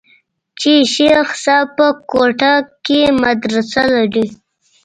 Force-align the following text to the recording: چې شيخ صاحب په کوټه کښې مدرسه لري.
چې 0.59 0.73
شيخ 0.93 1.27
صاحب 1.43 1.67
په 1.77 1.87
کوټه 2.11 2.53
کښې 2.85 3.01
مدرسه 3.23 3.81
لري. 3.95 4.27